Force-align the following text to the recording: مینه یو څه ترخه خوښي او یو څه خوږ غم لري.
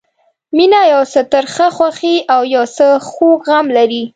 مینه 0.55 0.81
یو 0.93 1.03
څه 1.11 1.21
ترخه 1.31 1.67
خوښي 1.75 2.15
او 2.33 2.41
یو 2.55 2.65
څه 2.75 2.87
خوږ 3.09 3.39
غم 3.47 3.65
لري. 3.77 4.03